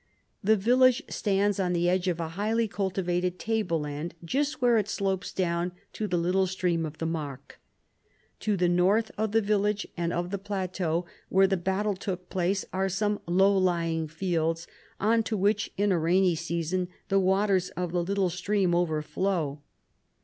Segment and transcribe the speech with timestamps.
[0.43, 5.31] The village stands on the edge of a highly cultivated tableland just where it slopes
[5.31, 7.53] down to the little stream of the Marcq.
[8.39, 12.65] To the north of the village and of the plateau where the battle took place
[12.73, 14.65] are some low lying fields
[14.99, 19.61] on to which in a rainy season the waters of the little stream overflow.